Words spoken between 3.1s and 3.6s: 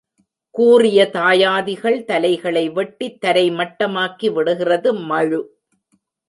தரை